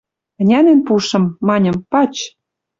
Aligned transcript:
Ӹнянен 0.41 0.79
пушым, 0.87 1.23
маньым: 1.47 1.77
«Пач». 1.91 2.13